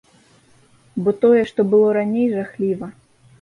[1.07, 2.91] Бо тое, што было раней, жахліва.